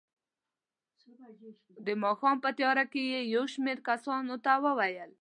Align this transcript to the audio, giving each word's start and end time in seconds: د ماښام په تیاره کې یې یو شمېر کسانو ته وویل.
د 1.85 1.87
ماښام 2.03 2.37
په 2.43 2.49
تیاره 2.57 2.85
کې 2.91 3.03
یې 3.11 3.21
یو 3.35 3.43
شمېر 3.53 3.77
کسانو 3.89 4.35
ته 4.45 4.51
وویل. 4.65 5.09